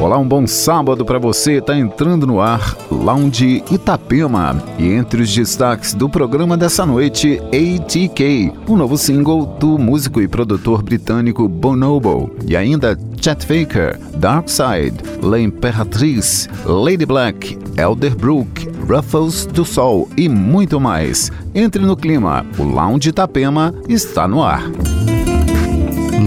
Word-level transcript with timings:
Olá, 0.00 0.16
um 0.16 0.26
bom 0.26 0.46
sábado 0.46 1.04
para 1.04 1.18
você. 1.18 1.60
Tá 1.60 1.76
entrando 1.76 2.26
no 2.26 2.40
ar 2.40 2.74
Lounge 2.90 3.62
Itapema. 3.70 4.56
E 4.78 4.88
entre 4.88 5.20
os 5.20 5.34
destaques 5.34 5.92
do 5.92 6.08
programa 6.08 6.56
dessa 6.56 6.86
noite, 6.86 7.38
ATK, 7.48 8.50
o 8.66 8.78
novo 8.78 8.96
single 8.96 9.44
do 9.44 9.78
músico 9.78 10.22
e 10.22 10.26
produtor 10.26 10.82
britânico 10.82 11.46
Bonobo. 11.46 12.34
E 12.46 12.56
ainda 12.56 12.98
Chet 13.20 13.44
Faker, 13.44 14.00
Dark 14.16 14.48
Side, 14.48 14.96
L'Imperatriz, 15.22 16.48
Lady 16.64 17.04
Black, 17.04 17.58
Elderbrook, 17.76 18.70
Ruffles 18.88 19.44
do 19.44 19.66
Sol 19.66 20.08
e 20.16 20.30
muito 20.30 20.80
mais. 20.80 21.30
Entre 21.54 21.84
no 21.84 21.94
clima. 21.94 22.46
O 22.58 22.62
Lounge 22.62 23.10
Itapema 23.10 23.74
está 23.86 24.26
no 24.26 24.42
ar. 24.42 24.62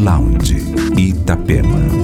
Lounge 0.03 0.61
Itapema. 0.95 2.02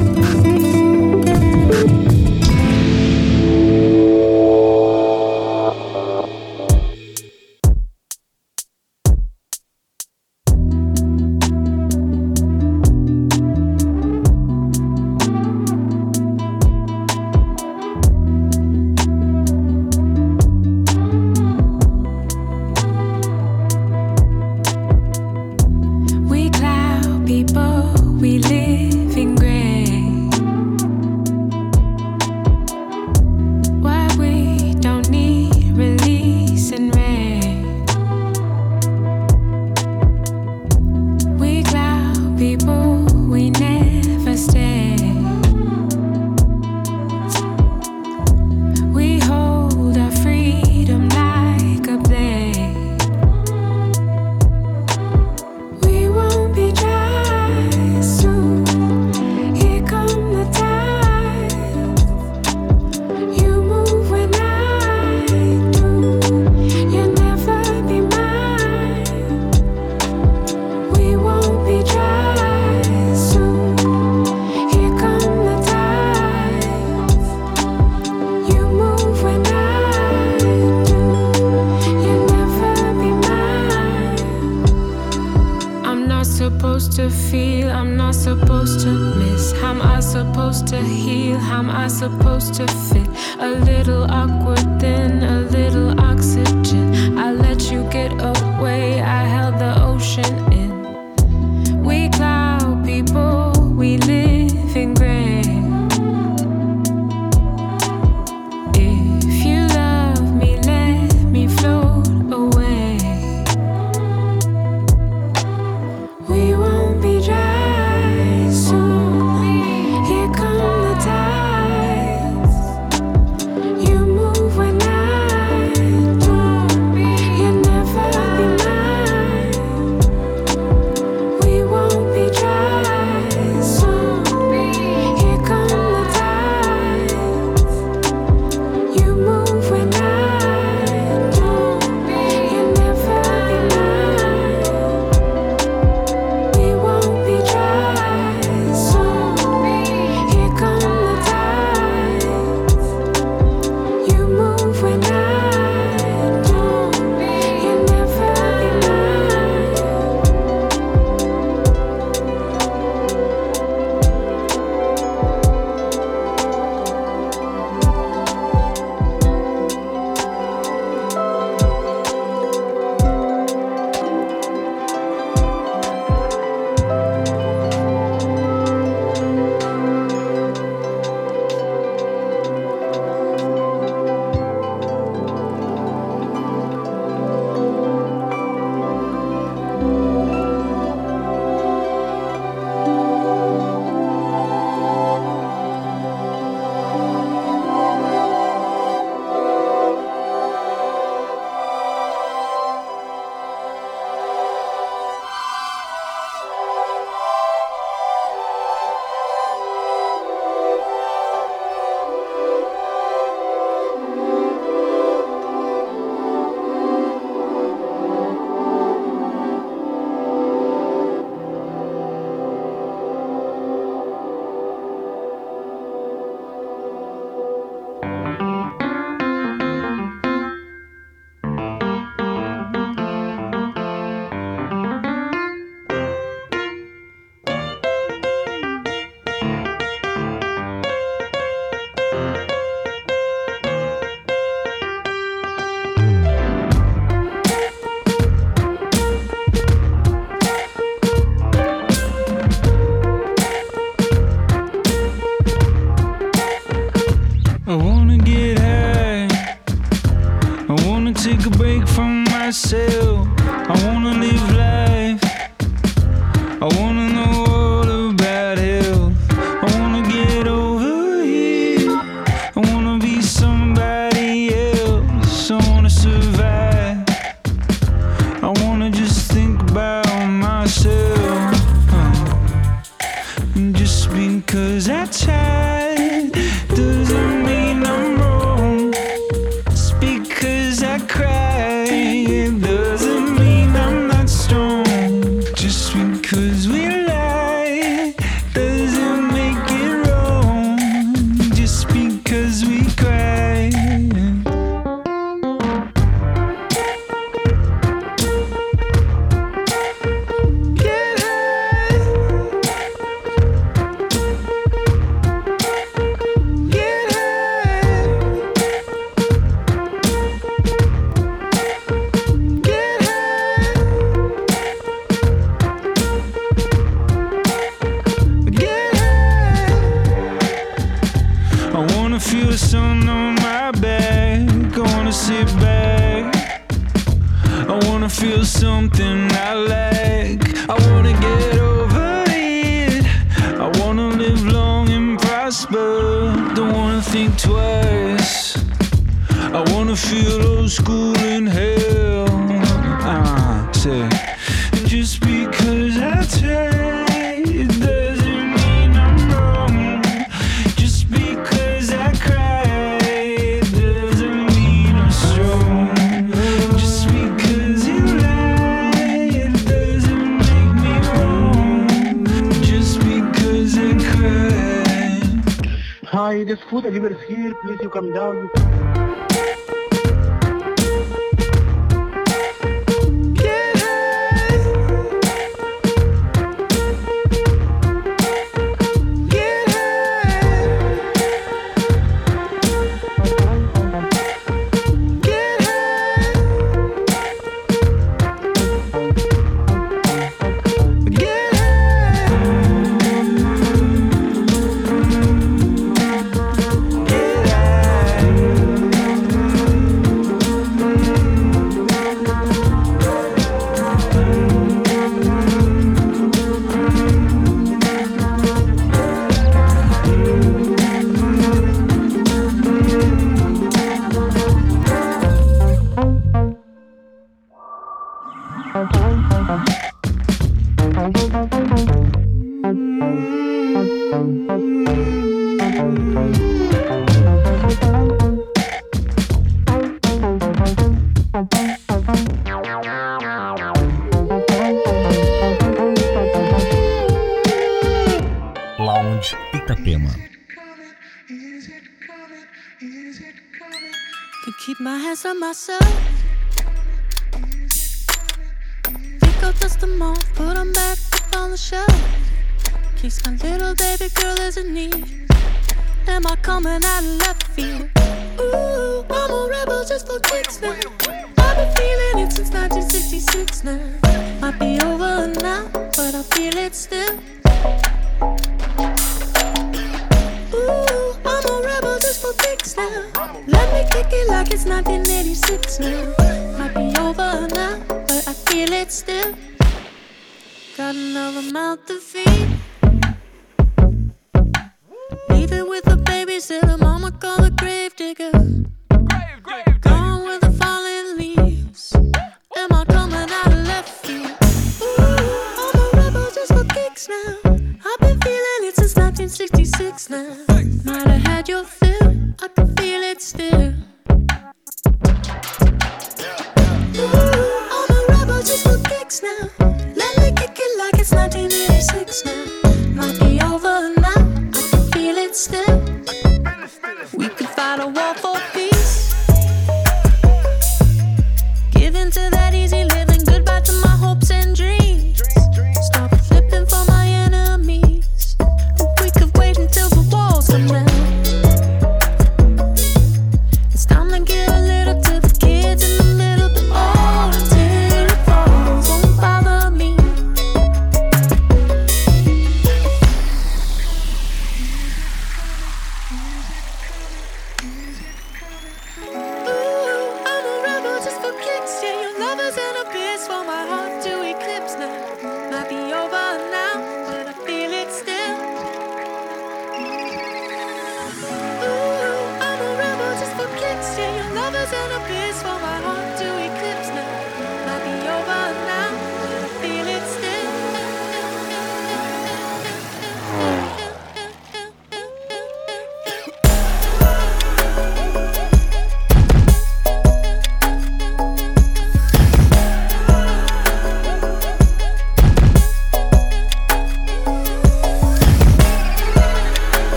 just 92.59 92.88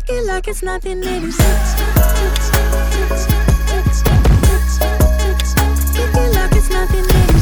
kick 0.00 0.10
it 0.10 0.24
like 0.26 0.48
it's 0.48 0.62
nothing, 0.62 1.00
baby. 1.00 1.30
Kick 1.30 1.40
it 6.14 6.34
like 6.34 6.52
it's 6.56 6.70
nothing, 6.70 7.06
baby. 7.06 7.33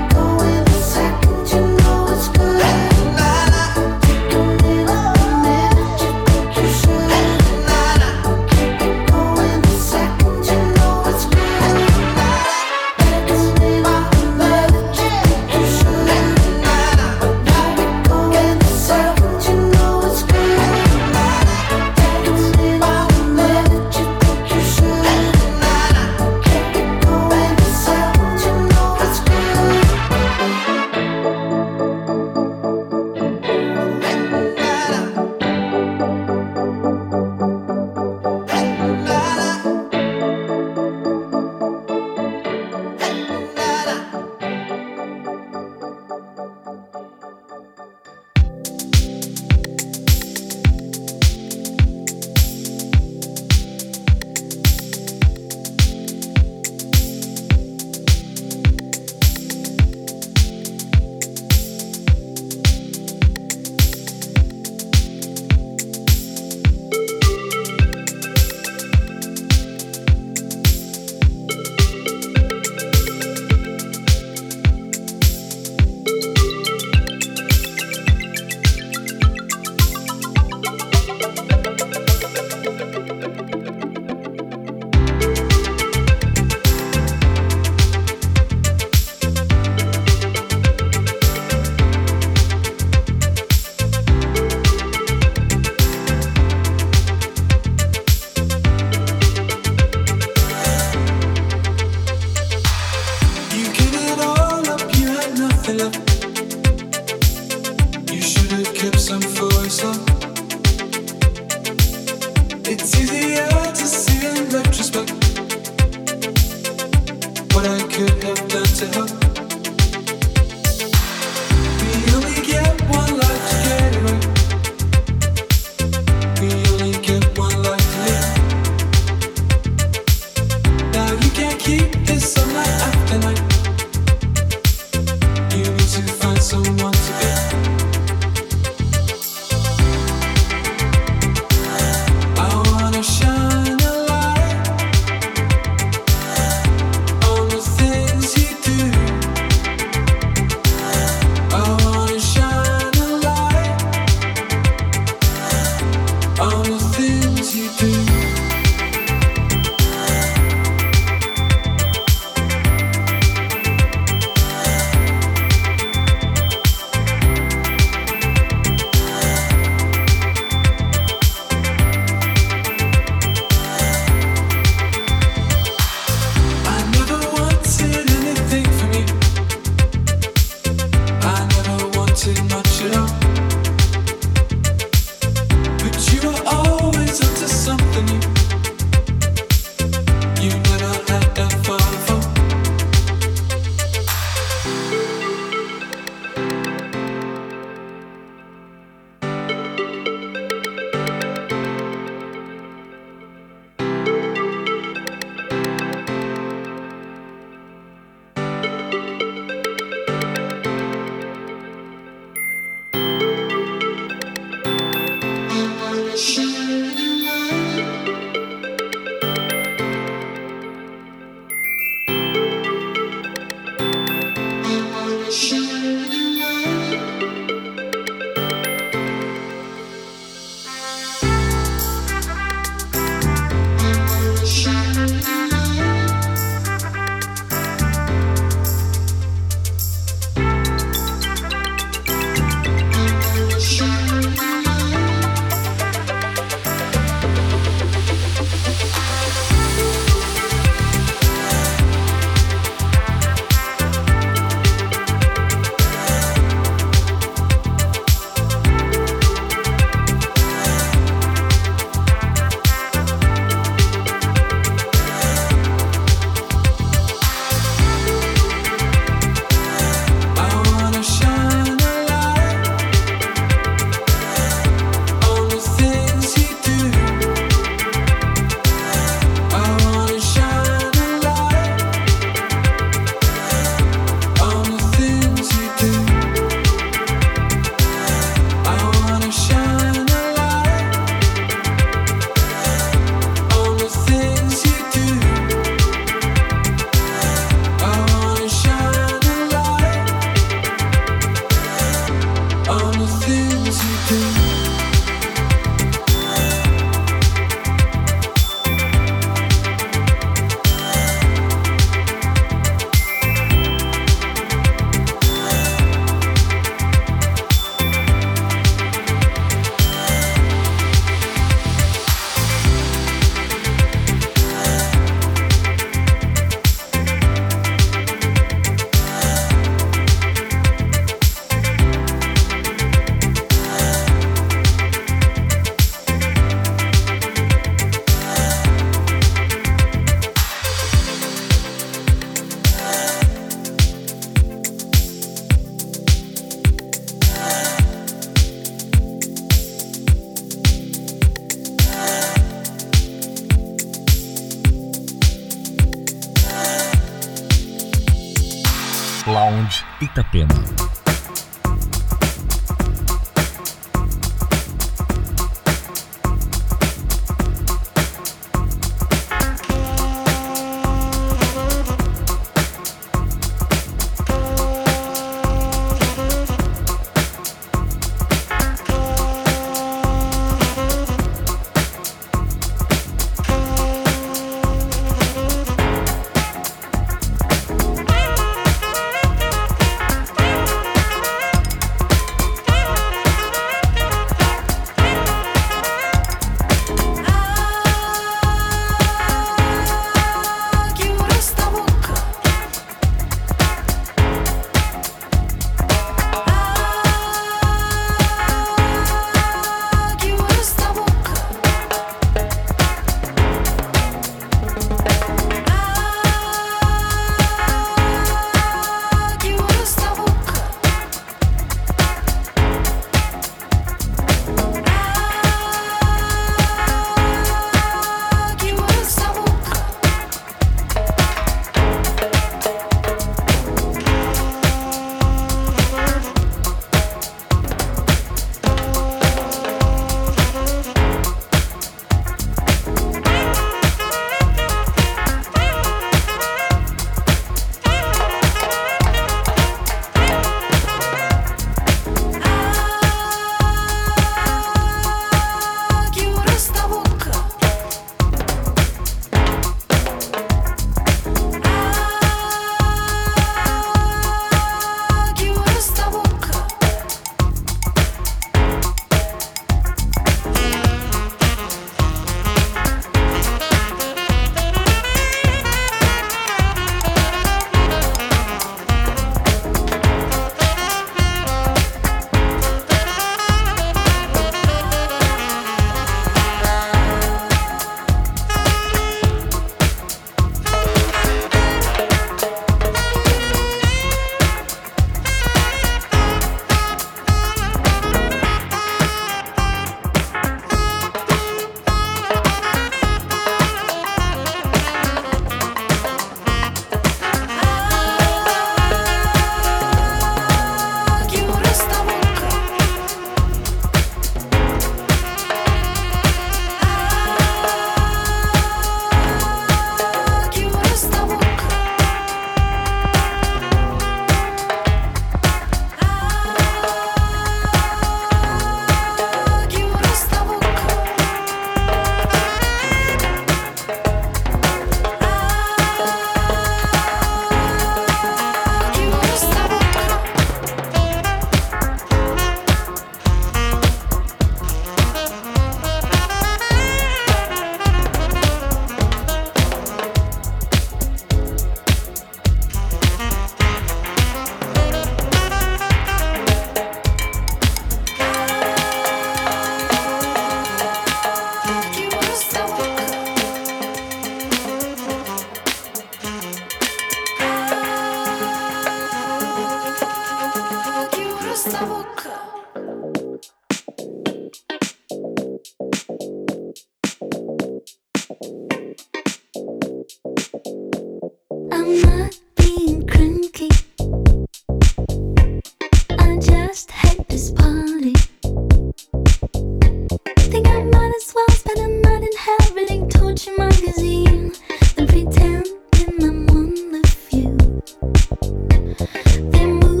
Then 599.05 599.79
move 599.79 600.00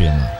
Lounge 0.00 0.39